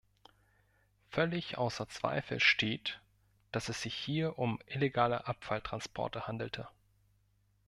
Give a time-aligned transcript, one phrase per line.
[1.11, 2.99] Völlig außer Zweifel steht,
[3.51, 6.67] dass es sich hier um illegale Abfalltransporte handelte.